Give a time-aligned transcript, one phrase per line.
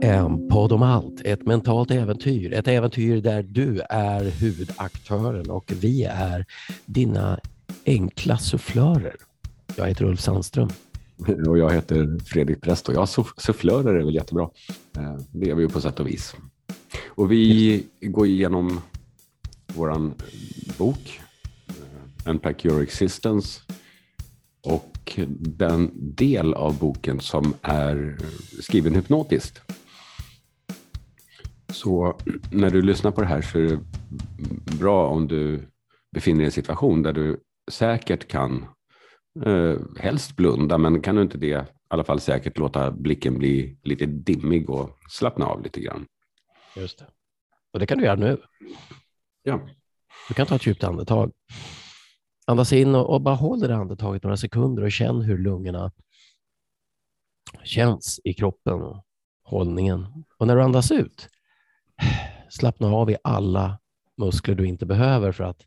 [0.00, 2.52] En podd om allt, ett mentalt äventyr.
[2.52, 6.46] Ett äventyr där du är huvudaktören och vi är
[6.86, 7.40] dina
[7.86, 9.16] enkla sufflörer.
[9.76, 10.68] Jag heter Ulf Sandström.
[11.48, 13.06] Och jag heter Fredrik Präst och ja,
[13.36, 14.50] sufflörer är väl jättebra.
[14.98, 16.36] Eh, det är vi ju på sätt och vis.
[17.08, 18.80] Och vi går igenom
[19.66, 20.12] vår
[20.78, 21.20] bok
[22.28, 23.60] Unpack Your Existence
[24.66, 28.18] och den del av boken som är
[28.60, 29.60] skriven hypnotiskt.
[31.72, 32.18] Så
[32.50, 33.80] när du lyssnar på det här så är det
[34.78, 35.68] bra om du
[36.12, 38.66] befinner dig i en situation där du säkert kan,
[39.44, 43.78] eh, helst blunda, men kan du inte det, i alla fall säkert låta blicken bli
[43.82, 46.06] lite dimmig och slappna av lite grann.
[46.76, 47.06] Just det.
[47.72, 48.42] Och det kan du göra nu.
[49.42, 49.60] Ja.
[50.28, 51.32] Du kan ta ett djupt andetag.
[52.48, 55.92] Andas in och, och bara håll det andetaget några sekunder och känn hur lungorna
[57.64, 59.04] känns i kroppen och
[59.42, 60.24] hållningen.
[60.38, 61.28] Och när du andas ut,
[62.48, 63.78] slappna av i alla
[64.16, 65.66] muskler du inte behöver för att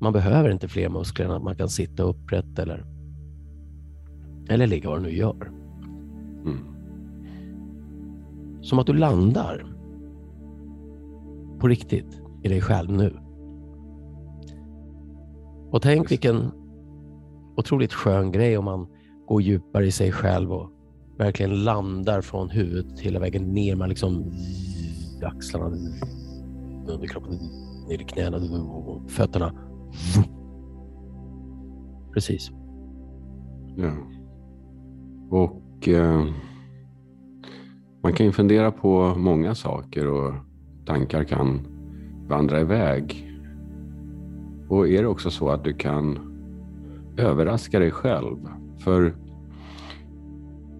[0.00, 2.84] man behöver inte fler muskler än att man kan sitta upprätt eller,
[4.48, 5.46] eller ligga vad du nu gör.
[6.46, 6.74] Mm.
[8.62, 9.66] Som att du landar
[11.60, 13.23] på riktigt i dig själv nu.
[15.74, 16.50] Och tänk vilken
[17.56, 18.86] otroligt skön grej om man
[19.26, 20.70] går djupare i sig själv och
[21.18, 23.76] verkligen landar från huvudet hela vägen ner.
[23.76, 24.32] Man liksom
[25.22, 25.76] axlarna,
[26.86, 27.38] underkroppen,
[27.88, 28.40] ner i knäna,
[29.08, 29.52] fötterna.
[32.14, 32.50] Precis.
[33.76, 33.92] Ja.
[35.30, 36.24] Och eh,
[38.02, 40.34] man kan ju fundera på många saker och
[40.86, 41.60] tankar kan
[42.28, 43.33] vandra iväg.
[44.68, 46.18] Och är det också så att du kan
[47.16, 48.36] överraska dig själv.
[48.78, 49.14] För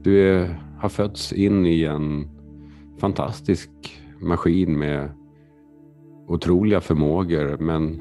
[0.03, 2.29] du är, har fötts in i en
[2.99, 3.71] fantastisk
[4.21, 5.11] maskin med
[6.27, 8.01] otroliga förmågor men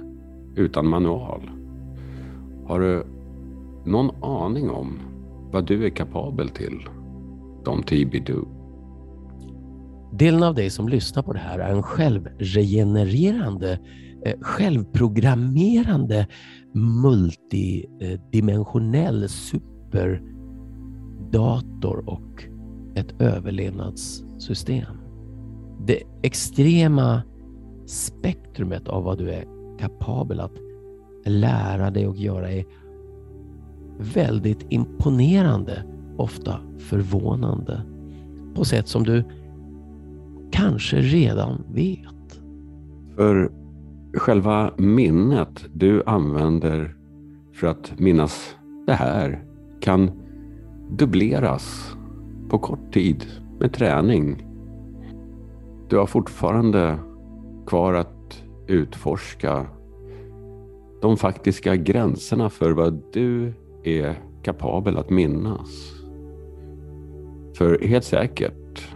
[0.55, 1.49] utan manual.
[2.65, 3.03] Har du
[3.85, 5.00] någon aning om
[5.51, 6.88] vad du är kapabel till?
[7.63, 8.47] Don't TB-do.
[10.11, 13.79] Delen av dig som lyssnar på det här är en självregenererande,
[14.25, 16.28] Eh, självprogrammerande,
[16.73, 22.44] multidimensionell superdator och
[22.95, 24.97] ett överlevnadssystem.
[25.85, 27.22] Det extrema
[27.85, 29.45] spektrumet av vad du är
[29.79, 30.57] kapabel att
[31.25, 32.66] lära dig och göra är
[34.00, 35.83] väldigt imponerande,
[36.17, 37.81] ofta förvånande
[38.56, 39.23] på sätt som du
[40.51, 42.41] kanske redan vet.
[43.16, 43.62] För
[44.13, 46.96] själva minnet du använder
[47.53, 48.56] för att minnas
[48.88, 49.46] det här
[49.79, 50.12] kan
[50.90, 51.96] dubbleras
[52.50, 53.25] på kort tid
[53.59, 54.47] med träning.
[55.90, 56.97] Du har fortfarande
[57.68, 59.66] kvar att utforska
[61.01, 63.53] de faktiska gränserna för vad du
[63.84, 65.94] är kapabel att minnas.
[67.57, 68.88] För helt säkert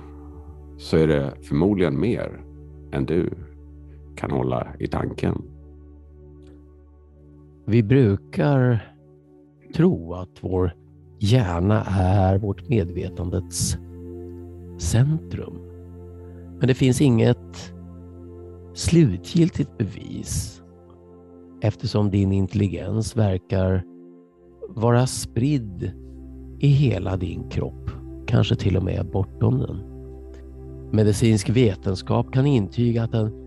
[0.78, 2.42] så är det förmodligen mer
[2.92, 3.30] än du
[4.18, 5.42] kan hålla i tanken.
[7.66, 8.94] Vi brukar
[9.76, 10.76] tro att vår
[11.20, 13.78] hjärna är vårt medvetandets
[14.78, 15.54] centrum.
[16.60, 17.74] Men det finns inget
[18.74, 20.62] slutgiltigt bevis
[21.62, 23.84] eftersom din intelligens verkar
[24.70, 25.92] vara spridd
[26.60, 27.92] i hela din kropp,
[28.28, 29.78] kanske till och med bortom den.
[30.92, 33.47] Medicinsk vetenskap kan intyga att, den,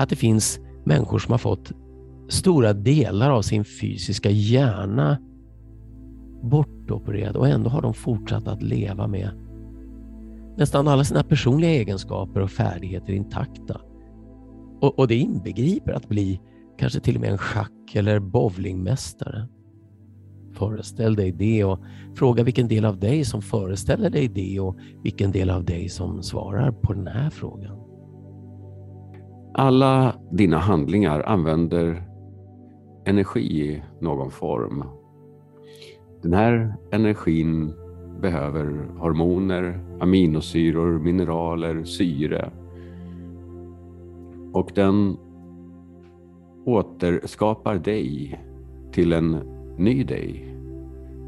[0.00, 1.72] att det finns människor som har fått
[2.28, 5.18] stora delar av sin fysiska hjärna
[6.42, 9.30] bortopererad och ändå har de fortsatt att leva med
[10.56, 13.80] nästan alla sina personliga egenskaper och färdigheter intakta.
[14.80, 16.40] Och, och det inbegriper att bli
[16.78, 19.48] kanske till och med en schack eller bowlingmästare.
[20.52, 21.80] Föreställ dig det och
[22.14, 26.22] fråga vilken del av dig som föreställer dig det och vilken del av dig som
[26.22, 27.89] svarar på den här frågan.
[29.60, 32.02] Alla dina handlingar använder
[33.04, 34.84] energi i någon form.
[36.22, 37.72] Den här energin
[38.20, 42.50] behöver hormoner, aminosyror, mineraler, syre.
[44.52, 45.16] Och den
[46.64, 48.40] återskapar dig
[48.92, 49.36] till en
[49.78, 50.56] ny dig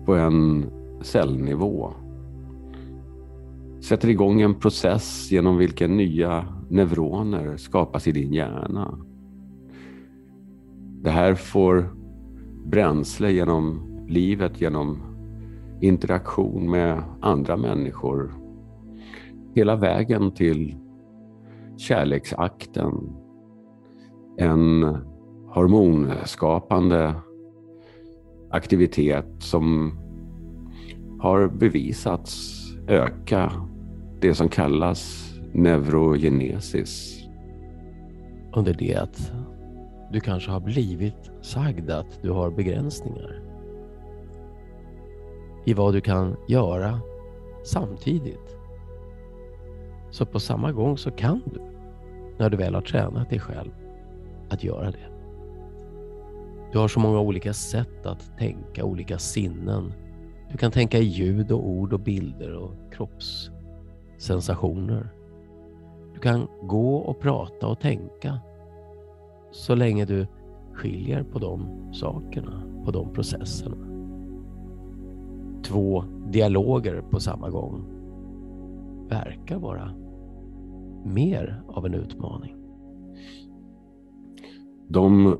[0.05, 0.67] på en
[1.03, 1.91] cellnivå.
[3.81, 8.99] Sätter igång en process genom vilken nya neuroner skapas i din hjärna.
[11.03, 11.89] det här får
[12.65, 15.03] bränsle genom livet, genom
[15.81, 18.33] interaktion med andra människor.
[19.55, 20.77] Hela vägen till
[21.77, 23.17] kärleksakten.
[24.39, 24.83] En
[25.49, 27.15] hormonskapande
[28.51, 29.93] aktivitet som
[31.21, 33.53] har bevisats öka
[34.21, 37.25] det som kallas neurogenesis.
[38.53, 39.33] Under det att
[40.13, 43.41] du kanske har blivit sagd att du har begränsningar
[45.65, 47.01] i vad du kan göra
[47.65, 48.57] samtidigt.
[50.11, 51.61] Så på samma gång så kan du,
[52.39, 53.71] när du väl har tränat dig själv,
[54.49, 55.09] att göra det.
[56.73, 59.93] Du har så många olika sätt att tänka, olika sinnen.
[60.51, 65.09] Du kan tänka i ljud och ord och bilder och kroppssensationer.
[66.23, 68.39] Du kan gå och prata och tänka
[69.51, 70.27] så länge du
[70.73, 73.77] skiljer på de sakerna, på de processerna.
[75.63, 77.85] Två dialoger på samma gång
[79.09, 79.91] verkar vara
[81.05, 82.57] mer av en utmaning.
[84.89, 85.39] De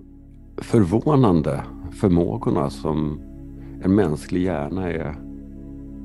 [0.57, 3.21] förvånande förmågorna som
[3.83, 5.17] en mänsklig hjärna är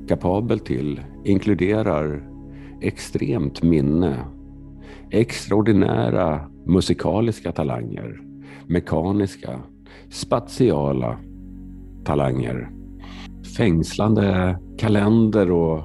[0.08, 2.30] kapabel till inkluderar
[2.80, 4.16] extremt minne,
[5.10, 8.20] extraordinära musikaliska talanger,
[8.66, 9.60] mekaniska,
[10.10, 11.18] spatiala
[12.04, 12.70] talanger,
[13.56, 15.82] fängslande kalender och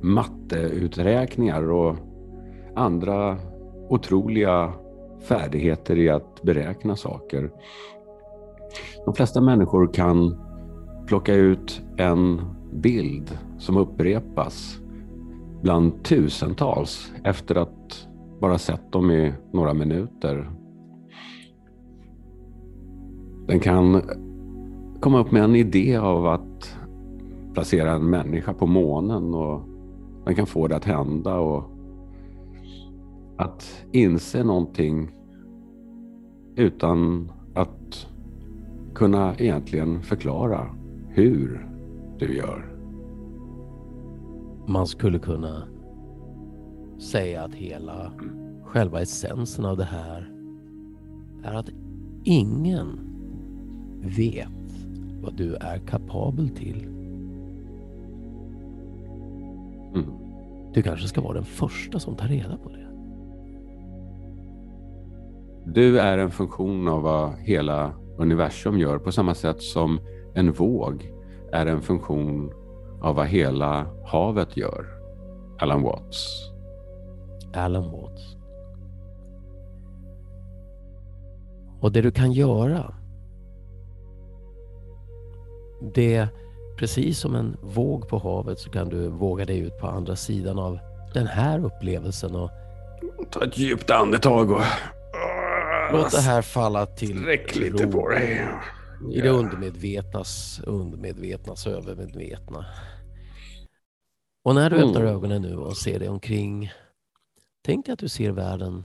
[0.00, 1.96] matteuträkningar och
[2.76, 3.38] andra
[3.88, 4.72] otroliga
[5.20, 7.50] färdigheter i att beräkna saker.
[9.04, 10.36] De flesta människor kan
[11.06, 12.40] plocka ut en
[12.72, 14.78] bild som upprepas
[15.62, 18.08] bland tusentals efter att
[18.40, 20.50] bara sett dem i några minuter.
[23.46, 24.02] Den kan
[25.00, 26.76] komma upp med en idé av att
[27.54, 29.62] placera en människa på månen och
[30.24, 31.64] den kan få det att hända och
[33.36, 35.10] att inse någonting
[36.56, 38.06] utan att
[38.94, 40.66] kunna egentligen förklara
[41.08, 41.68] hur
[42.18, 42.76] du gör.
[44.66, 45.62] Man skulle kunna
[47.00, 48.12] säga att hela
[48.64, 50.30] själva essensen av det här
[51.44, 51.70] är att
[52.24, 53.00] ingen
[54.02, 54.48] vet
[55.22, 56.82] vad du är kapabel till.
[59.94, 60.10] Mm.
[60.74, 62.86] Du kanske ska vara den första som tar reda på det.
[65.64, 70.00] Du är en funktion av vad hela universum gör på samma sätt som
[70.34, 71.12] en våg
[71.52, 72.52] är en funktion
[73.00, 74.86] av vad hela havet gör.
[75.58, 76.50] Alan Watts.
[77.54, 78.36] Alan Watts.
[81.80, 82.94] Och det du kan göra
[85.94, 86.28] det
[86.76, 90.58] precis som en våg på havet så kan du våga dig ut på andra sidan
[90.58, 90.78] av
[91.14, 92.50] den här upplevelsen och
[93.30, 94.62] ta ett djupt andetag och
[95.92, 97.92] låt det här falla till Sträck lite ro.
[97.92, 98.46] på dig.
[99.12, 102.66] I det undermedvetnas, undermedvetnas övermedvetna.
[104.44, 104.88] Och när du mm.
[104.88, 106.72] öppnar ögonen nu och ser dig omkring,
[107.62, 108.84] tänk dig att du ser världen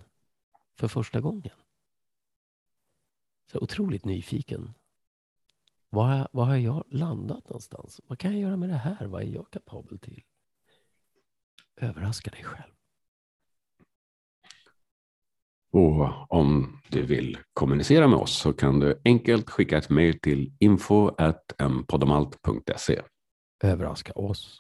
[0.76, 1.54] för första gången.
[3.52, 4.74] Så otroligt nyfiken.
[5.90, 8.02] Var, har, var har jag landat någonstans?
[8.08, 9.06] Vad kan jag göra med det här?
[9.06, 10.24] Vad är jag kapabel till?
[11.76, 12.72] Överraska dig själv.
[15.72, 20.54] Och om du vill kommunicera med oss så kan du enkelt skicka ett mejl till
[20.60, 23.02] info.mpoddomalt.se.
[23.64, 24.60] Överraska oss.